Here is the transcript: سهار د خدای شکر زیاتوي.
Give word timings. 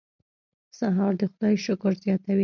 سهار 0.79 1.13
د 1.19 1.21
خدای 1.31 1.55
شکر 1.65 1.93
زیاتوي. 2.03 2.39